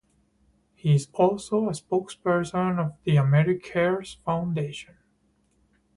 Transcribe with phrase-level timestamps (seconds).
[0.73, 4.95] He is also a spokesperson of the AmeriCares Foundation.